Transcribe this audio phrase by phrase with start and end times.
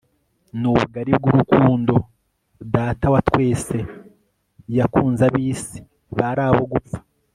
[0.59, 1.95] nubugari bgurukundo
[2.73, 3.77] Data wa Twese
[4.77, 5.77] yakunzabisi
[6.17, 6.99] bar abo gupfa